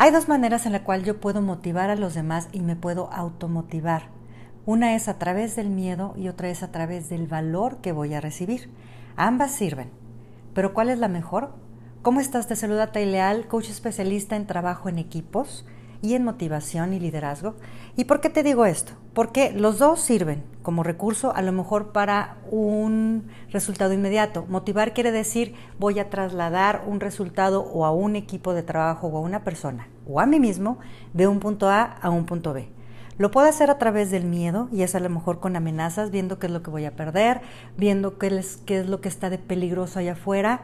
Hay 0.00 0.12
dos 0.12 0.28
maneras 0.28 0.64
en 0.64 0.70
la 0.70 0.84
cual 0.84 1.02
yo 1.02 1.18
puedo 1.18 1.42
motivar 1.42 1.90
a 1.90 1.96
los 1.96 2.14
demás 2.14 2.48
y 2.52 2.60
me 2.60 2.76
puedo 2.76 3.12
automotivar. 3.12 4.10
Una 4.64 4.94
es 4.94 5.08
a 5.08 5.18
través 5.18 5.56
del 5.56 5.70
miedo 5.70 6.14
y 6.16 6.28
otra 6.28 6.50
es 6.50 6.62
a 6.62 6.70
través 6.70 7.08
del 7.08 7.26
valor 7.26 7.78
que 7.78 7.90
voy 7.90 8.14
a 8.14 8.20
recibir. 8.20 8.70
Ambas 9.16 9.50
sirven. 9.50 9.90
Pero 10.54 10.72
¿cuál 10.72 10.88
es 10.88 11.00
la 11.00 11.08
mejor? 11.08 11.52
¿Cómo 12.02 12.20
estás? 12.20 12.46
Te 12.46 12.54
saluda 12.54 12.92
Leal, 12.94 13.48
coach 13.48 13.70
especialista 13.70 14.36
en 14.36 14.46
trabajo 14.46 14.88
en 14.88 14.98
equipos 14.98 15.66
y 16.02 16.14
en 16.14 16.24
motivación 16.24 16.92
y 16.92 17.00
liderazgo. 17.00 17.54
¿Y 17.96 18.04
por 18.04 18.20
qué 18.20 18.30
te 18.30 18.42
digo 18.42 18.64
esto? 18.64 18.92
Porque 19.14 19.52
los 19.52 19.78
dos 19.78 20.00
sirven 20.00 20.44
como 20.62 20.82
recurso 20.82 21.34
a 21.34 21.42
lo 21.42 21.52
mejor 21.52 21.92
para 21.92 22.36
un 22.50 23.28
resultado 23.50 23.92
inmediato. 23.92 24.46
Motivar 24.48 24.94
quiere 24.94 25.12
decir 25.12 25.54
voy 25.78 25.98
a 25.98 26.10
trasladar 26.10 26.84
un 26.86 27.00
resultado 27.00 27.62
o 27.62 27.84
a 27.84 27.90
un 27.90 28.16
equipo 28.16 28.54
de 28.54 28.62
trabajo 28.62 29.08
o 29.08 29.18
a 29.18 29.20
una 29.20 29.44
persona 29.44 29.88
o 30.06 30.20
a 30.20 30.26
mí 30.26 30.38
mismo 30.40 30.78
de 31.14 31.26
un 31.26 31.40
punto 31.40 31.68
A 31.68 31.82
a 31.82 32.10
un 32.10 32.26
punto 32.26 32.52
B. 32.52 32.68
Lo 33.18 33.32
puedo 33.32 33.48
hacer 33.48 33.68
a 33.68 33.78
través 33.78 34.12
del 34.12 34.24
miedo 34.24 34.68
y 34.70 34.82
es 34.82 34.94
a 34.94 35.00
lo 35.00 35.10
mejor 35.10 35.40
con 35.40 35.56
amenazas, 35.56 36.12
viendo 36.12 36.38
qué 36.38 36.46
es 36.46 36.52
lo 36.52 36.62
que 36.62 36.70
voy 36.70 36.84
a 36.84 36.94
perder, 36.94 37.40
viendo 37.76 38.16
qué 38.16 38.28
es, 38.28 38.58
qué 38.58 38.78
es 38.78 38.88
lo 38.88 39.00
que 39.00 39.08
está 39.08 39.28
de 39.28 39.38
peligroso 39.38 39.98
allá 39.98 40.12
afuera. 40.12 40.60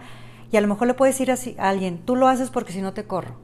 Y 0.52 0.56
a 0.56 0.60
lo 0.60 0.68
mejor 0.68 0.86
le 0.86 0.94
puedo 0.94 1.10
decir 1.10 1.32
a 1.32 1.68
alguien, 1.68 1.98
tú 1.98 2.14
lo 2.14 2.28
haces 2.28 2.50
porque 2.50 2.72
si 2.72 2.80
no 2.80 2.94
te 2.94 3.06
corro 3.06 3.34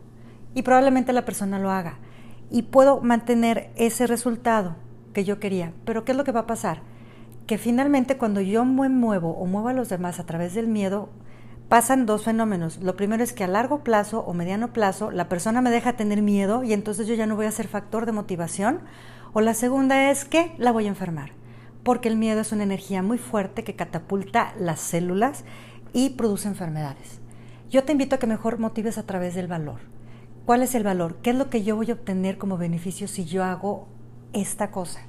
y 0.54 0.62
probablemente 0.62 1.12
la 1.12 1.24
persona 1.24 1.58
lo 1.58 1.70
haga 1.70 1.98
y 2.50 2.62
puedo 2.62 3.00
mantener 3.00 3.70
ese 3.76 4.06
resultado 4.06 4.76
que 5.12 5.24
yo 5.24 5.38
quería. 5.40 5.72
Pero 5.84 6.04
¿qué 6.04 6.12
es 6.12 6.18
lo 6.18 6.24
que 6.24 6.32
va 6.32 6.40
a 6.40 6.46
pasar? 6.46 6.82
Que 7.46 7.58
finalmente 7.58 8.18
cuando 8.18 8.40
yo 8.40 8.64
me 8.64 8.88
muevo 8.88 9.30
o 9.30 9.46
muevo 9.46 9.68
a 9.68 9.72
los 9.72 9.88
demás 9.88 10.18
a 10.18 10.26
través 10.26 10.54
del 10.54 10.66
miedo, 10.66 11.08
pasan 11.68 12.06
dos 12.06 12.24
fenómenos. 12.24 12.78
Lo 12.82 12.96
primero 12.96 13.22
es 13.22 13.32
que 13.32 13.44
a 13.44 13.48
largo 13.48 13.84
plazo 13.84 14.20
o 14.20 14.34
mediano 14.34 14.72
plazo 14.72 15.10
la 15.10 15.28
persona 15.28 15.62
me 15.62 15.70
deja 15.70 15.96
tener 15.96 16.22
miedo 16.22 16.64
y 16.64 16.72
entonces 16.72 17.06
yo 17.06 17.14
ya 17.14 17.26
no 17.26 17.36
voy 17.36 17.46
a 17.46 17.52
ser 17.52 17.68
factor 17.68 18.06
de 18.06 18.12
motivación. 18.12 18.80
O 19.32 19.40
la 19.40 19.54
segunda 19.54 20.10
es 20.10 20.24
que 20.24 20.52
la 20.58 20.72
voy 20.72 20.86
a 20.86 20.88
enfermar, 20.88 21.30
porque 21.84 22.08
el 22.08 22.16
miedo 22.16 22.40
es 22.40 22.50
una 22.50 22.64
energía 22.64 23.00
muy 23.02 23.18
fuerte 23.18 23.62
que 23.62 23.76
catapulta 23.76 24.52
las 24.58 24.80
células 24.80 25.44
y 25.92 26.10
produce 26.10 26.48
enfermedades. 26.48 27.20
Yo 27.70 27.84
te 27.84 27.92
invito 27.92 28.16
a 28.16 28.18
que 28.18 28.26
mejor 28.26 28.58
motives 28.58 28.98
a 28.98 29.06
través 29.06 29.36
del 29.36 29.46
valor 29.46 29.78
¿Cuál 30.46 30.62
es 30.62 30.74
el 30.74 30.82
valor? 30.82 31.16
¿Qué 31.22 31.30
es 31.30 31.36
lo 31.36 31.50
que 31.50 31.62
yo 31.62 31.76
voy 31.76 31.90
a 31.90 31.94
obtener 31.94 32.38
como 32.38 32.58
beneficio 32.58 33.06
si 33.08 33.24
yo 33.24 33.44
hago 33.44 33.86
esta 34.32 34.70
cosa? 34.70 35.00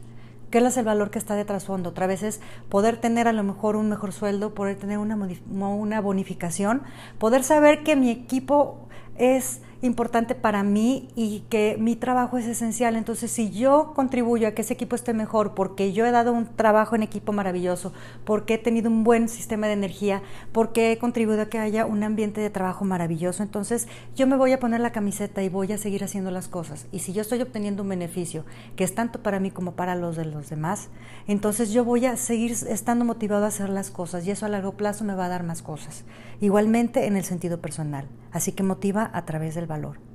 ¿Qué 0.51 0.57
es 0.57 0.75
el 0.75 0.83
valor 0.83 1.11
que 1.11 1.17
está 1.17 1.35
de 1.35 1.45
trasfondo? 1.45 1.89
Otra 1.91 2.07
vez 2.07 2.23
es 2.23 2.41
poder 2.67 2.97
tener 2.97 3.29
a 3.29 3.31
lo 3.31 3.41
mejor 3.41 3.77
un 3.77 3.87
mejor 3.87 4.11
sueldo, 4.11 4.53
poder 4.53 4.75
tener 4.75 4.97
una, 4.97 5.17
una 5.49 6.01
bonificación, 6.01 6.83
poder 7.19 7.43
saber 7.43 7.83
que 7.83 7.95
mi 7.95 8.09
equipo 8.09 8.89
es 9.17 9.61
importante 9.81 10.35
para 10.35 10.63
mí 10.63 11.07
y 11.15 11.43
que 11.49 11.75
mi 11.79 11.95
trabajo 11.95 12.37
es 12.37 12.45
esencial. 12.45 12.95
Entonces, 12.95 13.31
si 13.31 13.49
yo 13.51 13.93
contribuyo 13.95 14.47
a 14.47 14.51
que 14.51 14.61
ese 14.61 14.73
equipo 14.73 14.95
esté 14.95 15.13
mejor, 15.13 15.53
porque 15.53 15.93
yo 15.93 16.05
he 16.05 16.11
dado 16.11 16.33
un 16.33 16.45
trabajo 16.55 16.95
en 16.95 17.03
equipo 17.03 17.33
maravilloso, 17.33 17.91
porque 18.23 18.55
he 18.55 18.57
tenido 18.57 18.89
un 18.89 19.03
buen 19.03 19.27
sistema 19.27 19.67
de 19.67 19.73
energía, 19.73 20.21
porque 20.51 20.91
he 20.91 20.97
contribuido 20.97 21.41
a 21.41 21.49
que 21.49 21.59
haya 21.59 21.85
un 21.85 22.03
ambiente 22.03 22.41
de 22.41 22.49
trabajo 22.49 22.85
maravilloso, 22.85 23.43
entonces 23.43 23.87
yo 24.15 24.27
me 24.27 24.37
voy 24.37 24.51
a 24.51 24.59
poner 24.59 24.81
la 24.81 24.91
camiseta 24.91 25.41
y 25.43 25.49
voy 25.49 25.71
a 25.71 25.77
seguir 25.77 26.03
haciendo 26.03 26.31
las 26.31 26.47
cosas. 26.47 26.87
Y 26.91 26.99
si 26.99 27.13
yo 27.13 27.21
estoy 27.21 27.41
obteniendo 27.41 27.83
un 27.83 27.89
beneficio 27.89 28.45
que 28.75 28.83
es 28.83 28.93
tanto 28.93 29.23
para 29.23 29.39
mí 29.39 29.51
como 29.51 29.73
para 29.73 29.95
los 29.95 30.15
de 30.15 30.25
los 30.25 30.49
demás, 30.49 30.89
entonces 31.27 31.71
yo 31.71 31.83
voy 31.83 32.05
a 32.05 32.17
seguir 32.17 32.51
estando 32.51 33.05
motivado 33.05 33.45
a 33.45 33.47
hacer 33.47 33.69
las 33.69 33.89
cosas 33.89 34.25
y 34.27 34.31
eso 34.31 34.45
a 34.45 34.49
largo 34.49 34.73
plazo 34.73 35.03
me 35.03 35.15
va 35.15 35.25
a 35.25 35.29
dar 35.29 35.43
más 35.43 35.61
cosas. 35.61 36.03
Igualmente 36.39 37.07
en 37.07 37.17
el 37.17 37.23
sentido 37.23 37.61
personal. 37.61 38.07
Así 38.31 38.53
que 38.53 38.63
motiva 38.63 39.09
a 39.13 39.25
través 39.25 39.55
del 39.55 39.67
valor. 39.67 40.10